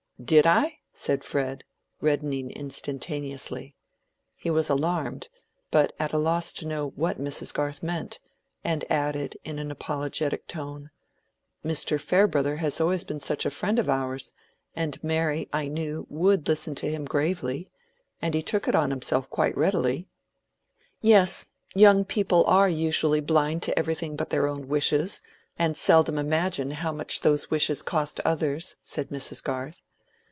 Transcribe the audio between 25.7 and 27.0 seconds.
seldom imagine how